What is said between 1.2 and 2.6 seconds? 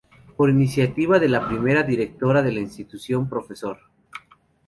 la primera directora de la